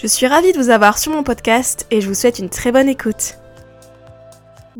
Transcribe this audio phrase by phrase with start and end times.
[0.00, 2.72] Je suis ravie de vous avoir sur mon podcast et je vous souhaite une très
[2.72, 3.39] bonne écoute.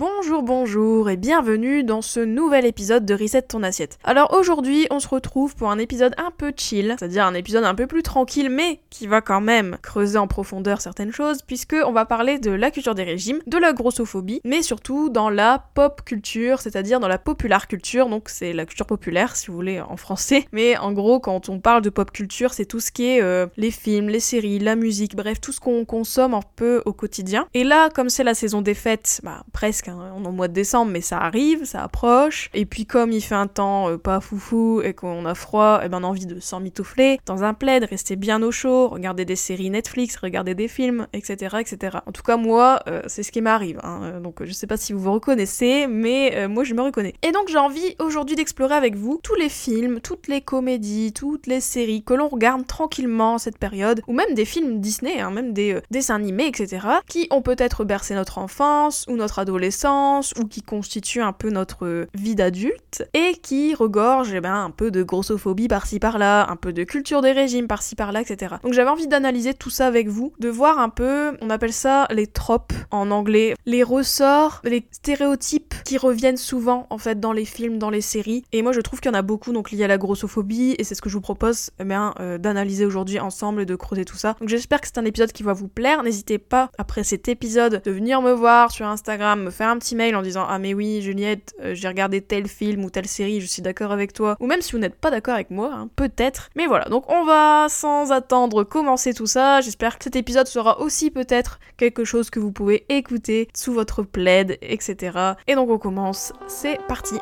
[0.00, 3.98] Bonjour, bonjour et bienvenue dans ce nouvel épisode de Reset ton assiette.
[4.02, 7.74] Alors aujourd'hui, on se retrouve pour un épisode un peu chill, c'est-à-dire un épisode un
[7.74, 11.92] peu plus tranquille, mais qui va quand même creuser en profondeur certaines choses, puisque on
[11.92, 16.00] va parler de la culture des régimes, de la grossophobie, mais surtout dans la pop
[16.02, 19.98] culture, c'est-à-dire dans la popular culture, donc c'est la culture populaire si vous voulez en
[19.98, 20.46] français.
[20.52, 23.48] Mais en gros, quand on parle de pop culture, c'est tout ce qui est euh,
[23.58, 27.46] les films, les séries, la musique, bref, tout ce qu'on consomme un peu au quotidien.
[27.52, 30.12] Et là, comme c'est la saison des fêtes, bah presque Hein.
[30.16, 32.50] on est au mois de décembre, mais ça arrive, ça approche.
[32.54, 35.86] Et puis comme il fait un temps euh, pas foufou et qu'on a froid, et
[35.86, 39.24] eh ben on a envie de s'emmitoufler dans un plaid, rester bien au chaud, regarder
[39.24, 41.56] des séries Netflix, regarder des films, etc.
[41.60, 41.98] etc.
[42.06, 43.80] En tout cas, moi, euh, c'est ce qui m'arrive.
[43.82, 44.00] Hein.
[44.02, 47.14] Euh, donc je sais pas si vous vous reconnaissez, mais moi je me reconnais.
[47.22, 51.46] Et donc j'ai envie aujourd'hui d'explorer avec vous tous les films, toutes les comédies, toutes
[51.46, 55.52] les séries que l'on regarde tranquillement cette période, ou même des films Disney, hein, même
[55.52, 60.62] des dessins animés, etc., qui ont peut-être bercé notre enfance ou notre adolescence ou qui
[60.62, 65.68] constitue un peu notre vie d'adulte et qui regorge eh ben, un peu de grossophobie
[65.68, 68.56] par-ci par-là, un peu de culture des régimes par-ci par-là, etc.
[68.62, 72.06] Donc j'avais envie d'analyser tout ça avec vous, de voir un peu, on appelle ça
[72.10, 77.44] les tropes en anglais, les ressorts, les stéréotypes qui reviennent souvent en fait dans les
[77.44, 78.44] films, dans les séries.
[78.52, 80.84] Et moi je trouve qu'il y en a beaucoup donc liés à la grossophobie et
[80.84, 81.84] c'est ce que je vous propose eh
[82.20, 84.36] euh, d'analyser aujourd'hui ensemble et de creuser tout ça.
[84.40, 86.02] Donc j'espère que c'est un épisode qui va vous plaire.
[86.02, 90.22] N'hésitez pas après cet épisode de venir me voir sur Instagram, un petit mail en
[90.22, 93.62] disant Ah, mais oui, Juliette, euh, j'ai regardé tel film ou telle série, je suis
[93.62, 94.36] d'accord avec toi.
[94.40, 96.50] Ou même si vous n'êtes pas d'accord avec moi, hein, peut-être.
[96.56, 99.60] Mais voilà, donc on va sans attendre commencer tout ça.
[99.60, 104.02] J'espère que cet épisode sera aussi peut-être quelque chose que vous pouvez écouter sous votre
[104.02, 105.34] plaid, etc.
[105.46, 107.16] Et donc on commence, c'est parti.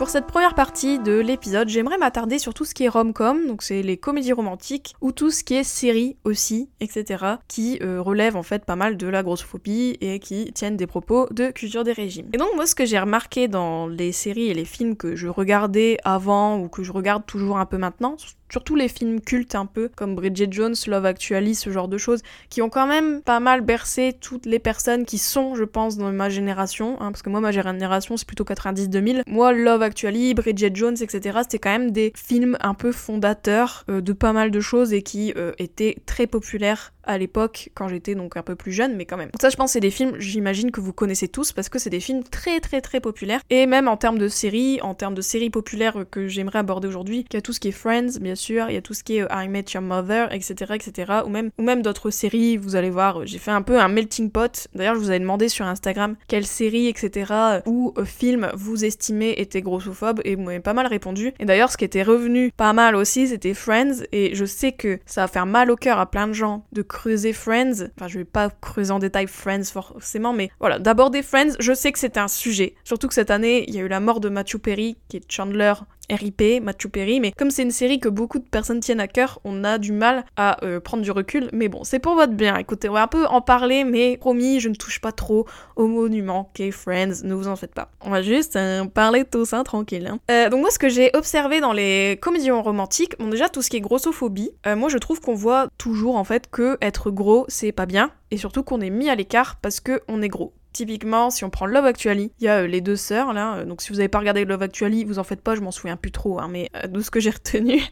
[0.00, 3.60] Pour cette première partie de l'épisode, j'aimerais m'attarder sur tout ce qui est rom-com, donc
[3.60, 8.36] c'est les comédies romantiques, ou tout ce qui est série aussi, etc., qui euh, relèvent
[8.36, 11.92] en fait pas mal de la grossophobie et qui tiennent des propos de culture des
[11.92, 12.30] régimes.
[12.32, 15.28] Et donc moi ce que j'ai remarqué dans les séries et les films que je
[15.28, 18.16] regardais avant ou que je regarde toujours un peu maintenant,
[18.50, 22.20] surtout les films cultes un peu, comme Bridget Jones, Love Actually, ce genre de choses,
[22.48, 26.10] qui ont quand même pas mal bercé toutes les personnes qui sont, je pense, dans
[26.12, 29.22] ma génération, hein, parce que moi, ma génération, c'est plutôt 90-2000.
[29.26, 34.00] Moi, Love Actually, Bridget Jones, etc., c'était quand même des films un peu fondateurs euh,
[34.00, 38.14] de pas mal de choses et qui euh, étaient très populaires à l'époque quand j'étais
[38.14, 39.30] donc un peu plus jeune, mais quand même.
[39.40, 42.00] ça, je pense, c'est des films, j'imagine que vous connaissez tous parce que c'est des
[42.00, 43.40] films très très très populaires.
[43.50, 47.26] Et même en termes de séries, en termes de séries populaires que j'aimerais aborder aujourd'hui,
[47.30, 49.02] il y a tout ce qui est Friends, bien sûr, il y a tout ce
[49.02, 51.12] qui est euh, I Met Your Mother, etc., etc.
[51.26, 54.30] Ou même, ou même d'autres séries, vous allez voir, j'ai fait un peu un melting
[54.30, 54.68] pot.
[54.74, 57.32] D'ailleurs, je vous avais demandé sur Instagram quelle série, etc.,
[57.66, 61.32] ou euh, film vous estimez était grossophobe, et m'avez pas mal répondu.
[61.38, 64.98] Et d'ailleurs, ce qui était revenu pas mal aussi, c'était Friends, et je sais que
[65.06, 67.88] ça va faire mal au cœur à plein de gens de creuser Friends.
[67.96, 71.92] Enfin, je vais pas creuser en détail Friends forcément, mais voilà, d'aborder Friends, je sais
[71.92, 72.74] que c'est un sujet.
[72.84, 75.30] Surtout que cette année, il y a eu la mort de Matthew Perry, qui est
[75.30, 75.74] Chandler
[76.10, 79.40] RIP, Matthew Perry, mais comme c'est une série que beaucoup de personnes tiennent à cœur,
[79.44, 82.56] on a du mal à euh, prendre du recul, mais bon, c'est pour votre bien.
[82.56, 85.86] Écoutez, on va un peu en parler, mais promis, je ne touche pas trop au
[85.86, 87.90] monument qu'est Friends, ne vous en faites pas.
[88.00, 90.06] On va juste euh, parler de tout ça tranquille.
[90.06, 90.18] Hein.
[90.30, 93.70] Euh, donc moi, ce que j'ai observé dans les comédies romantiques, bon déjà, tout ce
[93.70, 97.72] qui est grossophobie, moi je trouve qu'on voit toujours en fait que être gros, c'est
[97.72, 100.52] pas bien, et surtout qu'on est mis à l'écart parce que on est gros.
[100.72, 103.56] Typiquement, si on prend Love Actually, il y a euh, les deux sœurs là.
[103.56, 105.72] Euh, donc si vous n'avez pas regardé Love Actually, vous en faites pas, je m'en
[105.72, 106.38] souviens plus trop.
[106.38, 107.82] Hein, mais euh, de ce que j'ai retenu,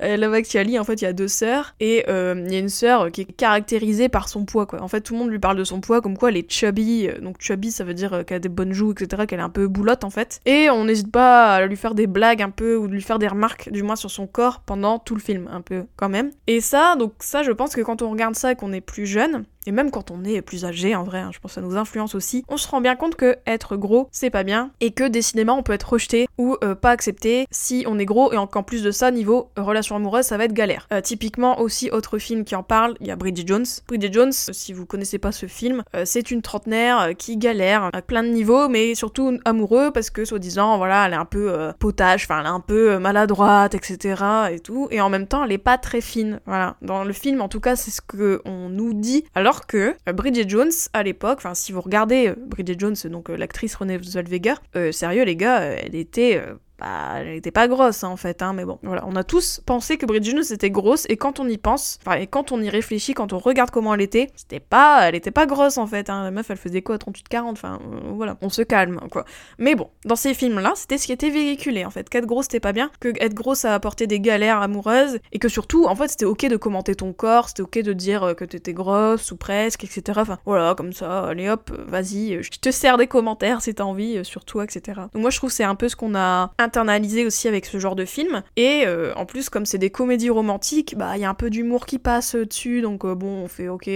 [0.00, 3.10] Love Actually, en fait, il y a deux sœurs et il y a une sœur
[3.10, 4.66] qui est caractérisée par son poids.
[4.66, 4.80] Quoi.
[4.82, 7.08] En fait, tout le monde lui parle de son poids, comme quoi elle est chubby.
[7.20, 9.24] donc chubby, ça veut dire qu'elle a des bonnes joues, etc.
[9.26, 10.40] Qu'elle est un peu boulotte en fait.
[10.46, 13.18] Et on n'hésite pas à lui faire des blagues un peu ou de lui faire
[13.18, 16.30] des remarques, du moins sur son corps pendant tout le film, un peu quand même.
[16.46, 19.06] Et ça, donc ça, je pense que quand on regarde ça et qu'on est plus
[19.06, 21.60] jeune, et même quand on est plus âgé, en vrai, hein, je pense que ça
[21.60, 24.92] nous influence aussi, on se rend bien compte que être gros, c'est pas bien, et
[24.92, 28.36] que décidément, on peut être rejeté ou euh, pas accepté si on est gros, et
[28.50, 30.86] qu'en plus de ça, niveau relation amoureuse, ça va être galère.
[30.92, 33.66] Euh, typiquement, aussi, autre film qui en parle, il y a Bridget Jones.
[33.86, 38.02] Bridget Jones, si vous connaissez pas ce film, euh, c'est une trentenaire qui galère à
[38.02, 42.24] plein de niveaux, mais surtout amoureux, parce que, soi-disant, voilà, elle est un peu potage,
[42.24, 45.58] enfin, elle est un peu maladroite, etc., et tout, et en même temps, elle est
[45.58, 46.76] pas très fine, voilà.
[46.82, 50.12] Dans le film, en tout cas, c'est ce que on nous dit, alors Que euh,
[50.12, 53.98] Bridget Jones, à l'époque, enfin si vous regardez euh, Bridget Jones, donc euh, l'actrice Renée
[54.02, 54.56] Zellweger,
[54.92, 56.42] sérieux les gars, elle était
[56.78, 59.04] bah, elle était pas grosse hein, en fait, hein, mais bon, voilà.
[59.06, 62.16] On a tous pensé que Bridget Jones était grosse, et quand on y pense, enfin,
[62.18, 65.30] et quand on y réfléchit, quand on regarde comment elle était, c'était pas, elle était
[65.30, 66.24] pas grosse en fait, hein.
[66.24, 69.24] La meuf, elle faisait quoi, 38-40, enfin, euh, voilà, on se calme, quoi.
[69.58, 72.08] Mais bon, dans ces films-là, c'était ce qui était véhiculé, en fait.
[72.08, 75.48] Qu'être grosse, c'était pas bien, que être grosse, ça apportait des galères amoureuses, et que
[75.48, 78.44] surtout, en fait, c'était ok de commenter ton corps, c'était ok de dire euh, que
[78.44, 80.20] t'étais grosse, ou presque, etc.
[80.22, 84.18] Enfin, voilà, comme ça, allez hop, vas-y, je te sers des commentaires si t'as envie
[84.18, 85.00] euh, sur toi, etc.
[85.12, 87.96] Donc moi, je trouve c'est un peu ce qu'on a internalisé aussi avec ce genre
[87.96, 88.42] de film.
[88.56, 91.48] Et euh, en plus, comme c'est des comédies romantiques, bah il y a un peu
[91.48, 93.88] d'humour qui passe euh, dessus, donc euh, bon, on fait ok,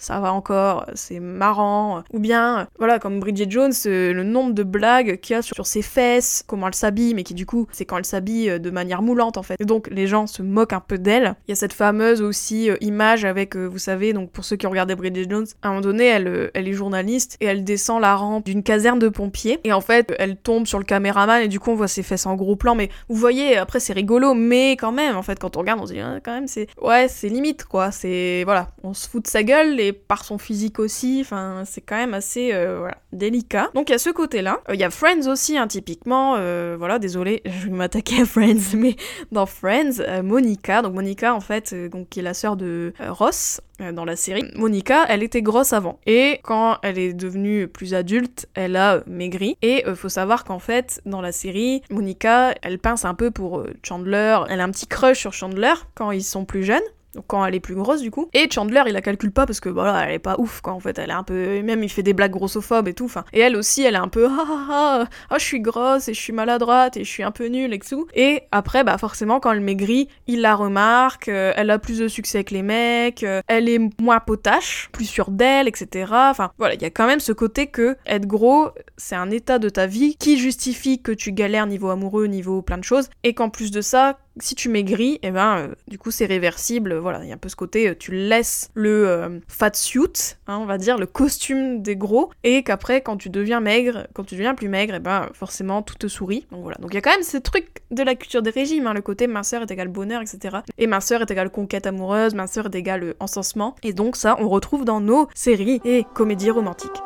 [0.00, 2.02] ça va encore, c'est marrant.
[2.12, 5.66] Ou bien, voilà, comme Bridget Jones, euh, le nombre de blagues qu'il y a sur,
[5.66, 8.70] ses fesses, comment elle s'habille, mais qui du coup, c'est quand elle s'habille euh, de
[8.70, 9.56] manière moulante en fait.
[9.60, 11.34] Et donc les gens se moquent un peu d'elle.
[11.46, 14.66] Il y a cette fameuse aussi euh, image avec, vous savez, donc pour ceux qui
[14.66, 18.00] ont regardé Bridget Jones, à un moment donné, elle, elle est journaliste et elle descend
[18.00, 19.60] la rampe d'une caserne de pompiers.
[19.64, 22.24] Et en fait, elle tombe sur le caméraman et du coup, on voit ses fesses
[22.24, 22.74] en gros plan.
[22.74, 25.86] Mais vous voyez, après, c'est rigolo, mais quand même, en fait, quand on regarde, on
[25.86, 26.68] se dit, Ah, quand même, c'est.
[26.80, 27.90] Ouais, c'est limite, quoi.
[27.90, 28.42] C'est.
[28.44, 31.18] Voilà, on se fout de sa gueule par son physique aussi.
[31.22, 32.50] Enfin, c'est quand même assez.
[32.52, 33.70] euh, délicat.
[33.74, 34.60] Donc, il y a ce côté-là.
[34.68, 36.36] Euh, Il y a Friends aussi, hein, typiquement.
[36.38, 38.96] euh, voilà, désolé, je vais m'attaquer à Friends, mais
[39.32, 43.60] dans Friends, Monica, donc Monica, en fait, donc, qui est la sœur de Ross
[43.94, 44.44] dans la série.
[44.56, 45.98] Monica, elle était grosse avant.
[46.06, 49.56] Et quand elle est devenue plus adulte, elle a maigri.
[49.62, 54.38] Et faut savoir qu'en fait, dans la série, Monica, elle pince un peu pour Chandler.
[54.50, 56.82] Elle a un petit crush sur Chandler quand ils sont plus jeunes.
[57.14, 58.28] Donc quand elle est plus grosse du coup.
[58.32, 60.80] Et Chandler il la calcule pas parce que voilà elle est pas ouf quoi en
[60.80, 63.10] fait elle est un peu même il fait des blagues grossophobes et tout.
[63.32, 66.14] Et elle aussi elle est un peu ah ah ah ah je suis grosse et
[66.14, 68.06] je suis maladroite et je suis un peu nulle et tout.
[68.14, 72.08] Et après bah forcément quand elle maigrit il la remarque, euh, elle a plus de
[72.08, 76.12] succès avec les mecs, euh, elle est moins potache, plus sûre d'elle etc.
[76.12, 79.58] Enfin voilà il y a quand même ce côté que être gros c'est un état
[79.58, 83.34] de ta vie qui justifie que tu galères niveau amoureux niveau plein de choses et
[83.34, 87.22] qu'en plus de ça si tu maigris, et ben euh, du coup c'est réversible, voilà,
[87.22, 90.58] il y a un peu ce côté, euh, tu laisses le euh, fat suit, hein,
[90.60, 94.34] on va dire, le costume des gros, et qu'après quand tu deviens maigre, quand tu
[94.34, 96.46] deviens plus maigre, et ben forcément tout te sourit.
[96.50, 98.86] Donc voilà, donc il y a quand même ces trucs de la culture des régimes,
[98.86, 100.58] hein, le côté minceur est égal bonheur, etc.
[100.78, 104.84] Et minceur est égal conquête amoureuse, minceur est égal encensement, et donc ça on retrouve
[104.84, 107.02] dans nos séries et comédies romantiques.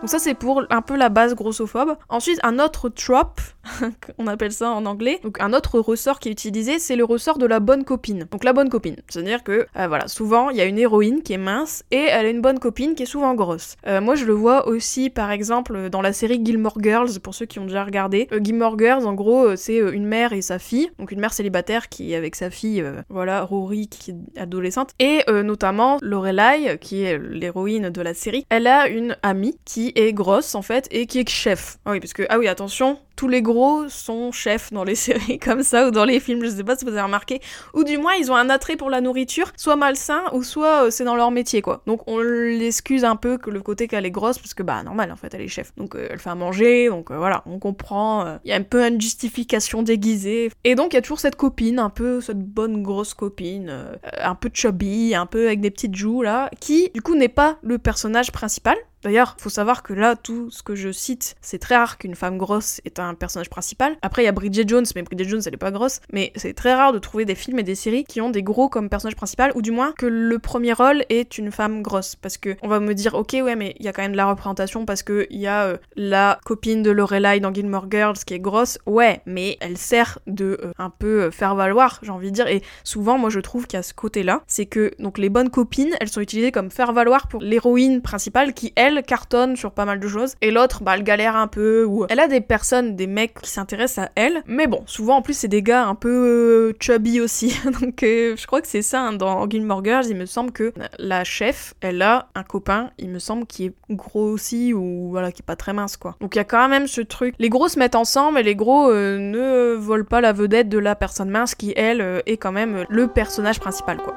[0.00, 1.96] Donc ça c'est pour un peu la base grossophobe.
[2.08, 3.40] Ensuite un autre trope,
[4.18, 7.38] on appelle ça en anglais, donc un autre ressort qui est utilisé, c'est le ressort
[7.38, 8.28] de la bonne copine.
[8.30, 11.32] Donc la bonne copine, c'est-à-dire que euh, voilà, souvent il y a une héroïne qui
[11.32, 13.74] est mince et elle a une bonne copine qui est souvent grosse.
[13.88, 17.46] Euh, moi je le vois aussi par exemple dans la série Gilmore Girls pour ceux
[17.46, 18.28] qui ont déjà regardé.
[18.30, 21.88] Euh, Gilmore Girls en gros c'est une mère et sa fille, donc une mère célibataire
[21.88, 27.18] qui est avec sa fille, voilà Rory qui est adolescente et notamment Lorelai qui est
[27.18, 28.46] l'héroïne de la série.
[28.48, 31.78] Elle a une amie qui est grosse en fait et qui est chef.
[31.84, 35.40] Ah oui parce que ah oui attention tous les gros sont chefs dans les séries
[35.40, 37.40] comme ça ou dans les films, je sais pas si vous avez remarqué,
[37.74, 40.90] ou du moins ils ont un attrait pour la nourriture, soit malsain ou soit euh,
[40.90, 41.82] c'est dans leur métier quoi.
[41.86, 45.10] Donc on l'excuse un peu que le côté qu'elle est grosse parce que bah normal
[45.10, 45.72] en fait elle est chef.
[45.76, 48.62] Donc euh, elle fait à manger, donc euh, voilà, on comprend, il y a un
[48.62, 50.52] peu une justification déguisée.
[50.62, 54.34] Et donc il y a toujours cette copine, un peu cette bonne grosse copine, un
[54.36, 57.78] peu chubby, un peu avec des petites joues là, qui du coup n'est pas le
[57.78, 61.98] personnage principal, D'ailleurs, faut savoir que là, tout ce que je cite, c'est très rare
[61.98, 63.96] qu'une femme grosse est un personnage principal.
[64.02, 66.00] Après, il y a Bridget Jones, mais Bridget Jones, elle est pas grosse.
[66.12, 68.68] Mais c'est très rare de trouver des films et des séries qui ont des gros
[68.68, 72.16] comme personnage principal, ou du moins que le premier rôle est une femme grosse.
[72.16, 74.16] Parce que on va me dire, ok, ouais, mais il y a quand même de
[74.16, 78.18] la représentation parce que il y a euh, la copine de Lorelai dans Gilmore Girls
[78.26, 78.78] qui est grosse.
[78.86, 82.46] Ouais, mais elle sert de euh, un peu euh, faire valoir, j'ai envie de dire.
[82.46, 85.94] Et souvent, moi, je trouve qu'il a ce côté-là, c'est que donc les bonnes copines,
[86.00, 90.00] elles sont utilisées comme faire valoir pour l'héroïne principale qui elle cartonne sur pas mal
[90.00, 93.06] de choses et l'autre bah elle galère un peu ou elle a des personnes des
[93.06, 94.42] mecs qui s'intéressent à elle.
[94.46, 97.58] Mais bon souvent en plus c'est des gars un peu euh, chubby aussi.
[97.80, 100.74] Donc euh, je crois que c'est ça hein, dans Gilmore Girls il me semble que
[100.98, 105.32] la chef elle a un copain il me semble qui est gros aussi ou voilà
[105.32, 106.16] qui est pas très mince quoi.
[106.20, 107.34] Donc il y a quand même ce truc.
[107.38, 110.78] Les gros se mettent ensemble et les gros euh, ne volent pas la vedette de
[110.78, 114.14] la personne mince qui elle est quand même le personnage principal quoi.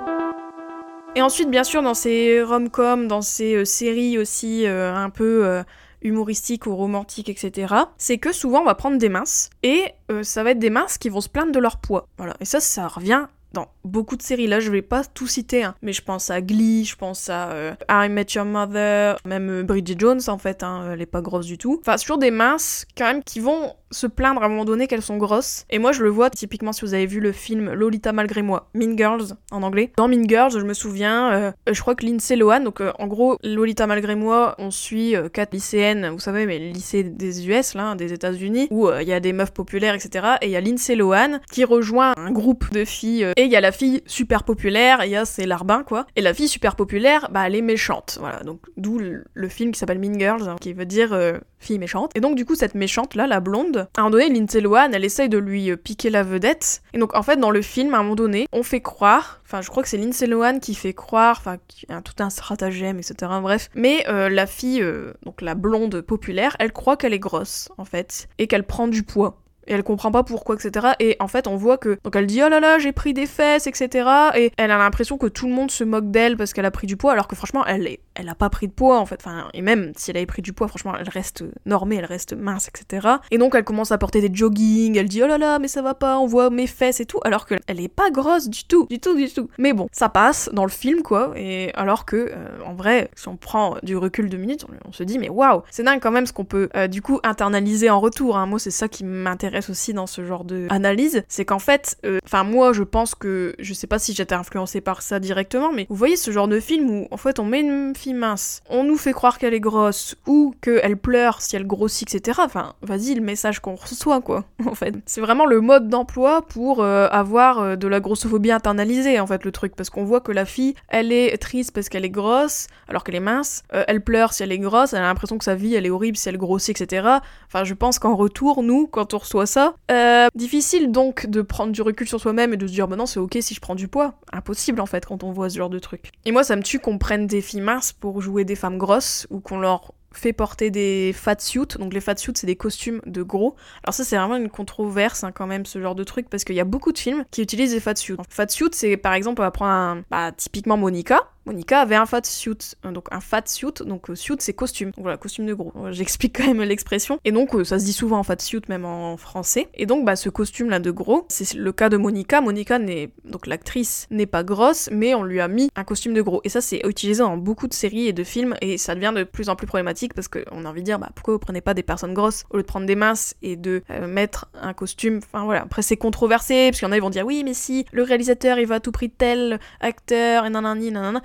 [1.13, 5.61] Et ensuite, bien sûr, dans ces rom-coms, dans ces séries aussi un peu
[6.01, 10.43] humoristiques ou romantiques, etc., c'est que souvent on va prendre des minces et euh, ça
[10.43, 12.07] va être des minces qui vont se plaindre de leur poids.
[12.17, 12.35] Voilà.
[12.39, 14.47] Et ça, ça revient dans beaucoup de séries.
[14.47, 17.51] Là, je vais pas tout citer, hein, mais je pense à Glee, je pense à
[17.51, 21.21] euh, I Met Your Mother, même euh, Bridget Jones en fait, hein, elle est pas
[21.21, 21.79] grosse du tout.
[21.81, 25.01] Enfin, toujours des minces quand même qui vont se plaindre à un moment donné qu'elles
[25.01, 25.65] sont grosses.
[25.69, 28.69] Et moi, je le vois typiquement si vous avez vu le film Lolita malgré moi,
[28.73, 29.91] Mean Girls en anglais.
[29.97, 33.07] Dans Mean Girls, je me souviens, euh, je crois que Lindsay Lohan, donc euh, en
[33.07, 37.73] gros, Lolita malgré moi, on suit euh, quatre lycéennes, vous savez, mais lycée des US,
[37.73, 40.35] là, des États-Unis, où il y a des meufs populaires, etc.
[40.41, 43.27] Et il y a Lindsay Lohan qui rejoint un groupe de filles.
[43.35, 46.05] et il y a la fille super populaire, il y a c'est Larbin, quoi.
[46.15, 48.17] Et la fille super populaire, bah, elle est méchante.
[48.19, 51.13] Voilà, donc d'où le, film qui s'appelle Mean Girls, hein, qui veut dire
[51.61, 52.11] fille méchante.
[52.15, 54.91] Et donc du coup cette méchante là, la blonde, à un moment donné Lindsay Lohan,
[54.93, 56.81] elle essaye de lui euh, piquer la vedette.
[56.93, 59.61] Et donc en fait dans le film à un moment donné, on fait croire, enfin
[59.61, 61.57] je crois que c'est Lindsay Lohan qui fait croire, enfin
[62.03, 63.31] tout un stratagème, etc.
[63.41, 63.69] Bref.
[63.75, 67.85] Mais euh, la fille, euh, donc la blonde populaire, elle croit qu'elle est grosse en
[67.85, 70.87] fait et qu'elle prend du poids et elle comprend pas pourquoi, etc.
[70.99, 71.97] Et en fait, on voit que.
[72.03, 74.09] Donc elle dit oh là là, j'ai pris des fesses, etc.
[74.35, 76.87] Et elle a l'impression que tout le monde se moque d'elle parce qu'elle a pris
[76.87, 78.01] du poids, alors que franchement, elle, est...
[78.15, 79.19] elle a pas pris de poids en fait.
[79.21, 82.33] Enfin, et même si elle avait pris du poids, franchement, elle reste normée, elle reste
[82.33, 83.07] mince, etc.
[83.31, 85.81] Et donc elle commence à porter des jogging, elle dit oh là là, mais ça
[85.81, 88.87] va pas, on voit mes fesses et tout, alors qu'elle est pas grosse du tout,
[88.89, 89.49] du tout, du tout.
[89.57, 91.31] Mais bon, ça passe dans le film quoi.
[91.37, 92.35] Et alors que, euh,
[92.65, 95.83] en vrai, si on prend du recul de minutes, on, se dit mais waouh, c'est
[95.83, 98.37] dingue quand même ce qu'on peut euh, du coup internaliser en retour.
[98.37, 98.45] Hein.
[98.45, 102.19] Moi, c'est ça qui m'intéresse aussi dans ce genre de analyse, c'est qu'en fait, euh,
[102.25, 105.85] enfin moi je pense que, je sais pas si j'étais influencée par ça directement, mais
[105.89, 108.83] vous voyez ce genre de film où en fait on met une fille mince, on
[108.83, 112.39] nous fait croire qu'elle est grosse ou qu'elle pleure si elle grossit, etc.
[112.43, 114.95] Enfin, vas-y le message qu'on reçoit quoi, en fait.
[115.05, 119.43] C'est vraiment le mode d'emploi pour euh, avoir euh, de la grossophobie internalisée en fait
[119.43, 122.67] le truc, parce qu'on voit que la fille, elle est triste parce qu'elle est grosse,
[122.87, 125.55] alors qu'elle est mince, elle pleure si elle est grosse, elle a l'impression que sa
[125.55, 127.07] vie elle est horrible si elle grossit, etc.
[127.47, 129.75] Enfin, je pense qu'en retour, nous, quand on reçoit ça.
[129.89, 133.05] Euh, difficile donc de prendre du recul sur soi-même et de se dire, bah non,
[133.05, 134.15] c'est ok si je prends du poids.
[134.31, 136.11] Impossible en fait quand on voit ce genre de truc.
[136.25, 139.27] Et moi, ça me tue qu'on prenne des filles minces pour jouer des femmes grosses
[139.29, 141.77] ou qu'on leur fait porter des fat suits.
[141.79, 143.55] Donc les fat suits, c'est des costumes de gros.
[143.83, 146.55] Alors ça, c'est vraiment une controverse hein, quand même, ce genre de truc, parce qu'il
[146.55, 148.15] y a beaucoup de films qui utilisent des fat suits.
[148.29, 151.21] Fat suits, c'est par exemple, on va prendre un, bah, typiquement Monica.
[151.51, 154.91] Monica avait un fat suit, euh, donc un fat suit, donc euh, suit c'est costume,
[154.91, 155.73] donc voilà, costume de gros.
[155.75, 157.19] Euh, j'explique quand même l'expression.
[157.25, 159.67] Et donc ça se dit souvent en fat suit, même en français.
[159.73, 162.39] Et donc bah ce costume là de gros, c'est le cas de Monica.
[162.39, 166.21] Monica n'est donc l'actrice n'est pas grosse, mais on lui a mis un costume de
[166.21, 166.39] gros.
[166.45, 169.23] Et ça c'est utilisé dans beaucoup de séries et de films, et ça devient de
[169.23, 171.73] plus en plus problématique parce qu'on a envie de dire bah pourquoi vous prenez pas
[171.73, 175.19] des personnes grosses au lieu de prendre des minces et de mettre un costume?
[175.33, 175.63] Enfin voilà.
[175.63, 178.03] Après c'est controversé parce qu'il y en a ils vont dire oui mais si le
[178.03, 181.21] réalisateur il va à tout prix tel acteur et nanani nanana.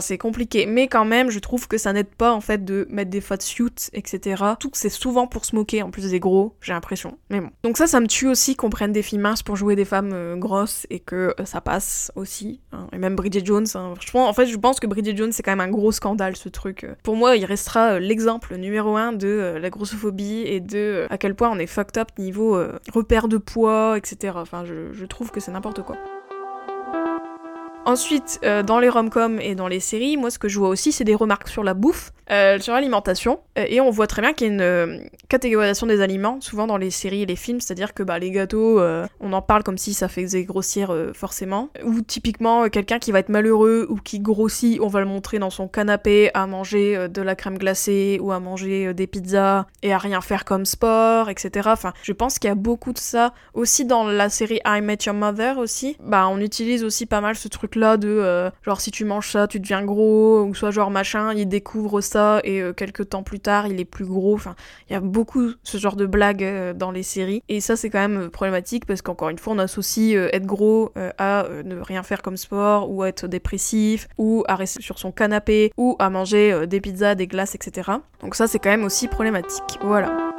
[0.00, 0.66] C'est compliqué.
[0.66, 3.90] Mais quand même, je trouve que ça n'aide pas en fait de mettre des suits,
[3.92, 4.42] etc.
[4.58, 7.18] Tout que c'est souvent pour se moquer en plus des gros, j'ai l'impression.
[7.30, 7.50] Mais bon.
[7.62, 10.12] Donc ça, ça me tue aussi qu'on prenne des filles minces pour jouer des femmes
[10.12, 12.60] euh, grosses et que euh, ça passe aussi.
[12.72, 12.86] Hein.
[12.92, 13.66] Et même Bridget Jones.
[13.74, 13.94] Hein.
[14.14, 16.86] en fait, je pense que Bridget Jones, c'est quand même un gros scandale ce truc.
[17.02, 21.34] Pour moi, il restera euh, l'exemple numéro un de la grossophobie et de à quel
[21.34, 22.60] point on est fucked up niveau
[22.92, 24.34] repère de poids, etc.
[24.36, 25.96] Enfin, je trouve que c'est n'importe quoi.
[27.84, 30.92] Ensuite, euh, dans les rom-coms et dans les séries, moi ce que je vois aussi,
[30.92, 34.32] c'est des remarques sur la bouffe, euh, sur l'alimentation, euh, et on voit très bien
[34.32, 37.94] qu'il y a une catégorisation des aliments, souvent dans les séries et les films, c'est-à-dire
[37.94, 38.80] que bah, les gâteaux,
[39.20, 43.28] on en parle comme si ça faisait grossir forcément, ou typiquement quelqu'un qui va être
[43.28, 47.34] malheureux ou qui grossit, on va le montrer dans son canapé à manger de la
[47.34, 51.68] crème glacée ou à manger des pizzas et à rien faire comme sport, etc.
[51.72, 54.98] Enfin, je pense qu'il y a beaucoup de ça aussi dans la série I Met
[55.06, 55.96] Your Mother aussi.
[56.00, 59.30] Bah, on utilise aussi pas mal ce truc là de euh, genre si tu manges
[59.30, 62.00] ça tu deviens gros ou soit genre machin il découvre
[62.44, 64.34] et euh, quelques temps plus tard il est plus gros.
[64.34, 64.54] Enfin
[64.88, 67.42] il y a beaucoup ce genre de blagues euh, dans les séries.
[67.48, 71.46] Et ça c'est quand même problématique parce qu'encore une fois on associe être gros à
[71.64, 75.72] ne rien faire comme sport ou à être dépressif ou à rester sur son canapé
[75.76, 77.92] ou à manger des pizzas des glaces etc
[78.22, 79.78] donc ça c'est quand même aussi problématique.
[79.82, 80.31] Voilà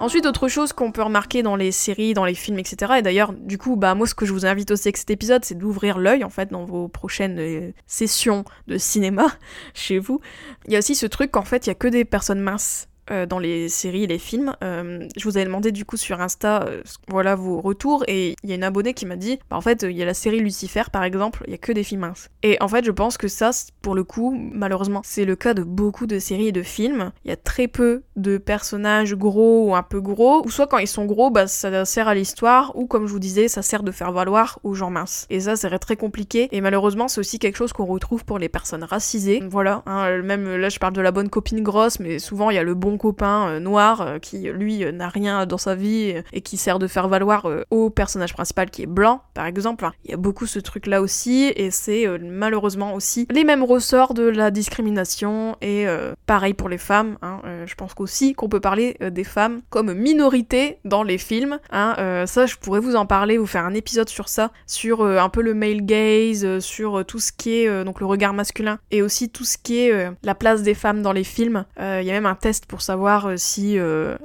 [0.00, 2.94] Ensuite, autre chose qu'on peut remarquer dans les séries, dans les films, etc.
[2.98, 5.44] Et d'ailleurs, du coup, bah moi, ce que je vous invite aussi avec cet épisode,
[5.44, 9.26] c'est d'ouvrir l'œil en fait dans vos prochaines euh, sessions de cinéma
[9.74, 10.20] chez vous.
[10.66, 12.88] Il y a aussi ce truc qu'en fait, il y a que des personnes minces
[13.10, 14.54] euh, dans les séries et les films.
[14.62, 18.50] Euh, je vous avais demandé du coup sur Insta, euh, voilà vos retours, et il
[18.50, 20.40] y a une abonnée qui m'a dit, bah, en fait, il y a la série
[20.40, 22.28] Lucifer par exemple, il y a que des filles minces.
[22.42, 23.50] Et en fait, je pense que ça,
[23.82, 27.12] pour le coup, malheureusement, c'est le cas de beaucoup de séries et de films.
[27.24, 30.78] Il y a très peu de personnages gros ou un peu gros, ou soit quand
[30.78, 33.82] ils sont gros, bah ça sert à l'histoire, ou comme je vous disais, ça sert
[33.82, 35.26] de faire valoir aux gens minces.
[35.30, 36.48] Et ça, c'est très compliqué.
[36.52, 39.42] Et malheureusement, c'est aussi quelque chose qu'on retrouve pour les personnes racisées.
[39.50, 42.58] Voilà, hein, même là, je parle de la bonne copine grosse, mais souvent il y
[42.58, 46.78] a le bon copain noir qui lui n'a rien dans sa vie et qui sert
[46.78, 49.88] de faire valoir au personnage principal qui est blanc, par exemple.
[50.04, 54.24] Il y a beaucoup ce truc-là aussi, et c'est malheureusement aussi les mêmes ressorts de
[54.24, 55.86] la discrimination, et
[56.26, 57.16] pareil pour les femmes.
[57.22, 61.58] Hein, je pense qu'aussi qu'on peut parler des femmes comme minorité dans les films.
[61.70, 65.28] Hein, ça, je pourrais vous en parler, vous faire un épisode sur ça, sur un
[65.30, 69.30] peu le male gaze, sur tout ce qui est donc le regard masculin, et aussi
[69.30, 71.64] tout ce qui est la place des femmes dans les films.
[71.78, 73.78] Il y a même un test pour savoir si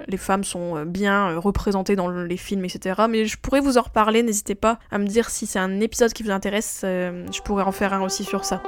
[0.08, 3.04] les femmes sont bien représentées dans les films, etc.
[3.10, 6.14] Mais je pourrais vous en reparler, n'hésitez pas à me dire si c'est un épisode
[6.14, 8.62] qui vous intéresse, euh, je pourrais en faire un aussi sur ça.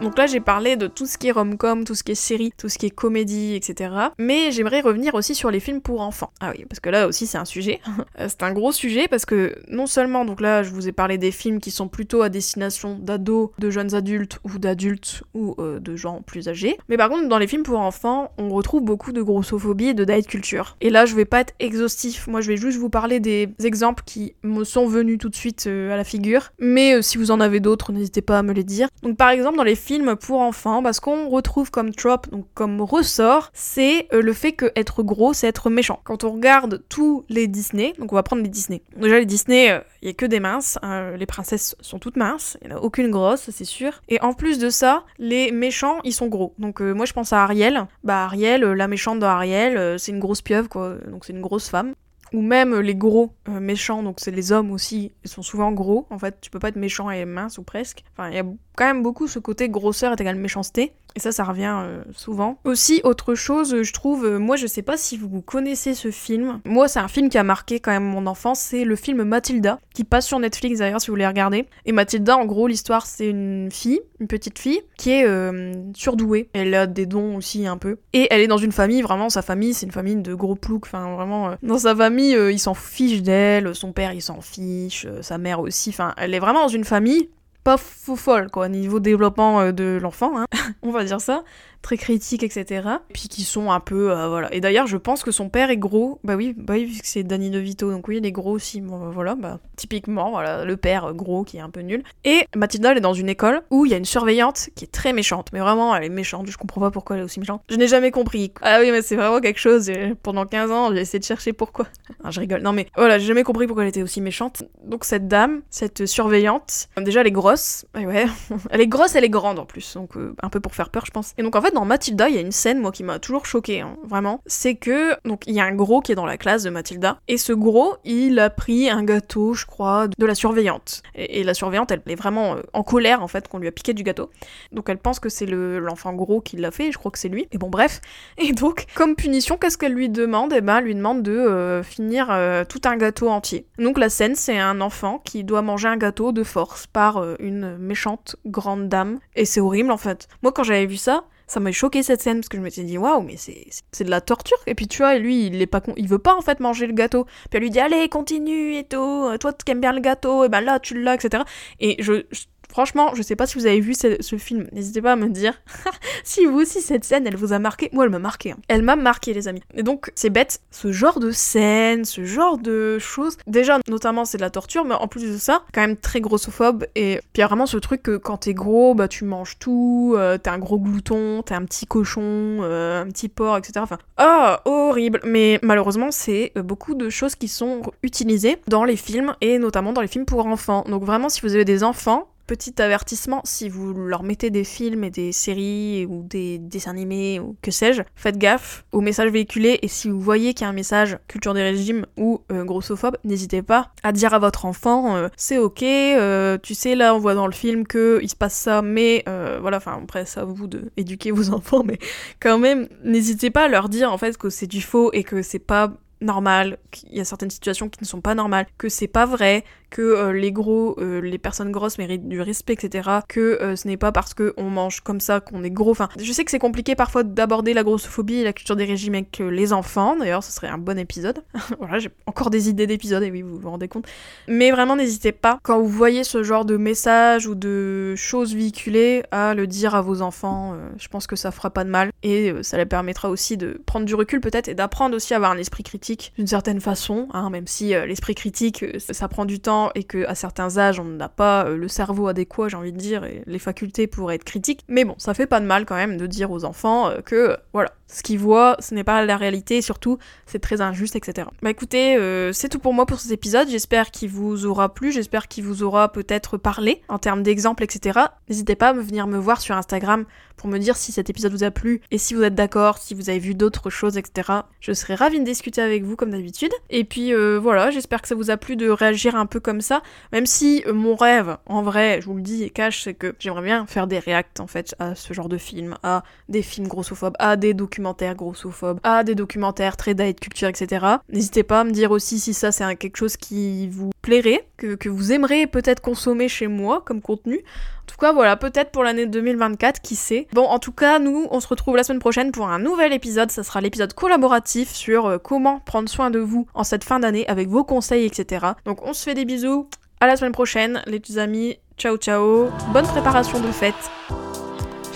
[0.00, 2.52] Donc là, j'ai parlé de tout ce qui est rom-com, tout ce qui est série,
[2.58, 3.90] tout ce qui est comédie, etc.
[4.18, 6.30] Mais j'aimerais revenir aussi sur les films pour enfants.
[6.40, 7.80] Ah oui, parce que là aussi, c'est un sujet.
[8.20, 11.18] Euh, c'est un gros sujet parce que non seulement, donc là, je vous ai parlé
[11.18, 15.80] des films qui sont plutôt à destination d'ados, de jeunes adultes ou d'adultes ou euh,
[15.80, 16.78] de gens plus âgés.
[16.88, 20.04] Mais par contre, dans les films pour enfants, on retrouve beaucoup de grossophobie et de
[20.04, 20.76] diet culture.
[20.80, 22.26] Et là, je vais pas être exhaustif.
[22.26, 25.66] Moi, je vais juste vous parler des exemples qui me sont venus tout de suite
[25.66, 26.52] euh, à la figure.
[26.58, 28.88] Mais si vous en avez d'autres, n'hésitez pas à me les dire.
[29.02, 32.80] Donc par exemple, dans les film pour enfants, parce qu'on retrouve comme trope, donc comme
[32.80, 36.00] ressort, c'est euh, le fait que être gros, c'est être méchant.
[36.02, 38.82] Quand on regarde tous les Disney, donc on va prendre les Disney.
[38.96, 42.16] Déjà les Disney, il euh, y a que des minces, hein, les princesses sont toutes
[42.16, 44.02] minces, il n'y en a aucune grosse, c'est sûr.
[44.08, 46.52] Et en plus de ça, les méchants, ils sont gros.
[46.58, 47.86] Donc euh, moi je pense à Ariel.
[48.02, 51.68] Bah Ariel, la méchante de Ariel, c'est une grosse pieuvre quoi, donc c'est une grosse
[51.68, 51.94] femme
[52.32, 56.06] ou même les gros méchants, donc c'est les hommes aussi, ils sont souvent gros.
[56.10, 58.04] En fait, tu peux pas être méchant et mince ou presque.
[58.12, 58.44] Enfin, il y a
[58.76, 60.92] quand même beaucoup ce côté grosseur est égal méchanceté.
[61.16, 62.58] Et ça, ça revient euh, souvent.
[62.64, 66.60] Aussi, autre chose, je trouve, euh, moi je sais pas si vous connaissez ce film.
[66.66, 68.60] Moi, c'est un film qui a marqué quand même mon enfance.
[68.60, 71.64] C'est le film Mathilda, qui passe sur Netflix d'ailleurs si vous voulez regarder.
[71.86, 76.50] Et Mathilda, en gros, l'histoire, c'est une fille, une petite fille, qui est euh, surdouée.
[76.52, 77.96] Elle a des dons aussi un peu.
[78.12, 80.84] Et elle est dans une famille, vraiment, sa famille, c'est une famille de gros ploucs.
[80.84, 83.74] Enfin, vraiment, dans sa famille, ils s'en fichent d'elle.
[83.74, 85.06] Son père, il s'en fiche.
[85.22, 85.88] sa mère aussi.
[85.88, 87.30] Enfin, elle est vraiment dans une famille
[87.66, 90.46] pas fou folle quoi, niveau développement euh, de l'enfant, hein.
[90.82, 91.42] on va dire ça
[91.86, 92.88] très critiques, etc.
[93.12, 94.52] Puis qui sont un peu, euh, voilà.
[94.52, 96.18] Et d'ailleurs, je pense que son père est gros.
[96.24, 98.80] Bah oui, bah oui, c'est Danny DeVito, donc oui, il est gros aussi.
[98.80, 102.02] Bon, bah voilà, bah typiquement, voilà, le père gros qui est un peu nul.
[102.24, 104.90] Et Mathilda, elle est dans une école où il y a une surveillante qui est
[104.90, 105.50] très méchante.
[105.52, 106.50] Mais vraiment, elle est méchante.
[106.50, 107.62] Je comprends pas pourquoi elle est aussi méchante.
[107.70, 108.52] Je n'ai jamais compris.
[108.62, 109.88] Ah oui, mais c'est vraiment quelque chose.
[110.24, 111.86] Pendant 15 ans, j'ai essayé de chercher pourquoi.
[112.28, 112.62] Je rigole.
[112.62, 114.64] Non, mais voilà, j'ai jamais compris pourquoi elle était aussi méchante.
[114.82, 117.86] Donc cette dame, cette surveillante, déjà elle est grosse.
[117.94, 118.26] Ouais, ouais.
[118.70, 119.94] elle est grosse, elle est grande en plus.
[119.94, 121.32] Donc euh, un peu pour faire peur, je pense.
[121.38, 123.44] Et donc en fait, dans Mathilda, il y a une scène, moi, qui m'a toujours
[123.44, 124.40] choquée, hein, vraiment.
[124.46, 127.18] C'est que, donc, il y a un gros qui est dans la classe de Mathilda,
[127.28, 131.02] et ce gros, il a pris un gâteau, je crois, de la surveillante.
[131.14, 133.92] Et, la surveillante, elle est vraiment euh, en colère, en fait, qu'on lui a piqué
[133.92, 134.30] du gâteau.
[134.72, 137.28] Donc, elle pense que c'est l'enfant gros qui l'a fait, et je crois que c'est
[137.28, 137.46] lui.
[137.52, 138.00] Et bon, bref.
[138.38, 140.54] Et donc, comme punition, qu'est-ce qu'elle lui demande?
[140.56, 143.66] Eh ben, elle lui demande de euh, finir euh, tout un gâteau entier.
[143.78, 147.76] Donc, la scène, c'est un enfant qui doit manger un gâteau de force par une
[147.76, 149.18] méchante grande dame.
[149.34, 150.26] Et c'est horrible, en fait.
[150.42, 152.84] Moi, quand j'avais vu ça, ça m'a choqué cette scène parce que je me suis
[152.84, 154.58] dit waouh mais c'est de la torture.
[154.66, 156.86] Et puis tu vois lui il est pas con il veut pas en fait manger
[156.86, 157.24] le gâteau.
[157.24, 160.48] Puis elle lui dit allez continue et tout toi tu aimes bien le gâteau et
[160.48, 161.44] ben là tu l'as etc
[161.80, 162.24] et je
[162.68, 165.54] Franchement, je sais pas si vous avez vu ce, film, n'hésitez pas à me dire
[166.24, 167.88] si vous aussi cette scène elle vous a marqué.
[167.92, 168.52] Moi elle m'a marqué.
[168.52, 168.58] Hein.
[168.68, 169.62] Elle m'a marqué les amis.
[169.74, 173.36] Et donc c'est bête, ce genre de scène, ce genre de choses.
[173.46, 176.86] Déjà notamment c'est de la torture, mais en plus de ça, quand même très grossophobe.
[176.94, 179.58] Et puis il y a vraiment ce truc que quand t'es gros, bah tu manges
[179.58, 183.74] tout, euh, t'es un gros glouton, t'es un petit cochon, euh, un petit porc, etc.
[183.78, 185.20] Enfin, oh horrible.
[185.24, 189.92] Mais malheureusement c'est euh, beaucoup de choses qui sont utilisées dans les films et notamment
[189.92, 190.84] dans les films pour enfants.
[190.88, 195.02] Donc vraiment si vous avez des enfants, Petit avertissement, si vous leur mettez des films
[195.02, 199.80] et des séries ou des dessins animés ou que sais-je, faites gaffe aux messages véhiculés
[199.82, 203.16] et si vous voyez qu'il y a un message culture des régimes ou euh, grossophobe,
[203.24, 207.18] n'hésitez pas à dire à votre enfant euh, c'est ok, euh, tu sais là on
[207.18, 209.24] voit dans le film que il se passe ça, mais
[209.60, 211.98] voilà, enfin après c'est à vous de éduquer vos enfants, mais
[212.38, 215.42] quand même n'hésitez pas à leur dire en fait que c'est du faux et que
[215.42, 219.08] c'est pas normal, qu'il y a certaines situations qui ne sont pas normales, que c'est
[219.08, 223.08] pas vrai, que euh, les gros, euh, les personnes grosses méritent du respect, etc.
[223.28, 225.90] Que euh, ce n'est pas parce qu'on mange comme ça qu'on est gros.
[225.90, 229.14] Enfin, je sais que c'est compliqué parfois d'aborder la grossophobie et la culture des régimes
[229.14, 230.16] avec les enfants.
[230.16, 231.42] D'ailleurs, ce serait un bon épisode.
[231.78, 234.06] voilà, j'ai encore des idées d'épisodes, et oui, vous vous rendez compte.
[234.48, 239.22] Mais vraiment, n'hésitez pas, quand vous voyez ce genre de message ou de choses véhiculées,
[239.30, 240.76] à le dire à vos enfants.
[240.98, 244.06] je pense que ça fera pas de mal et ça leur permettra aussi de prendre
[244.06, 246.05] du recul peut-être et d'apprendre aussi à avoir un esprit critique
[246.36, 250.04] d'une certaine façon, hein, même si euh, l'esprit critique, euh, ça prend du temps et
[250.04, 253.42] que à certains âges, on n'a pas le cerveau adéquat, j'ai envie de dire, et
[253.46, 254.84] les facultés pour être critique.
[254.88, 257.90] Mais bon, ça fait pas de mal quand même de dire aux enfants que, voilà,
[258.08, 261.48] ce qu'ils voient, ce n'est pas la réalité, et surtout, c'est très injuste, etc.
[261.62, 263.68] Bah écoutez, euh, c'est tout pour moi pour cet épisode.
[263.68, 268.20] J'espère qu'il vous aura plu, j'espère qu'il vous aura peut-être parlé en termes d'exemples, etc.
[268.48, 270.24] N'hésitez pas à venir me voir sur Instagram
[270.56, 273.14] pour me dire si cet épisode vous a plu et si vous êtes d'accord, si
[273.14, 274.60] vous avez vu d'autres choses, etc.
[274.80, 276.72] Je serais ravie de discuter avec vous comme d'habitude.
[276.90, 279.80] Et puis euh, voilà, j'espère que ça vous a plu de réagir un peu comme
[279.80, 283.14] ça, même si euh, mon rêve, en vrai, je vous le dis et cache, c'est
[283.14, 286.62] que j'aimerais bien faire des reacts en fait à ce genre de films, à des
[286.62, 291.06] films grossophobes, à des documents documentaires grossophobes, à des documentaires très diet culture, etc.
[291.32, 294.96] N'hésitez pas à me dire aussi si ça c'est quelque chose qui vous plairait, que,
[294.96, 297.56] que vous aimeriez peut-être consommer chez moi comme contenu.
[297.56, 300.46] En tout cas, voilà, peut-être pour l'année 2024, qui sait.
[300.52, 303.50] Bon, en tout cas, nous, on se retrouve la semaine prochaine pour un nouvel épisode.
[303.50, 307.48] Ça sera l'épisode collaboratif sur euh, comment prendre soin de vous en cette fin d'année
[307.48, 308.66] avec vos conseils, etc.
[308.84, 309.88] Donc, on se fait des bisous.
[310.20, 311.78] À la semaine prochaine, les petits amis.
[311.96, 312.68] Ciao, ciao.
[312.92, 313.94] Bonne préparation de fête.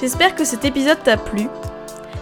[0.00, 1.46] J'espère que cet épisode t'a plu.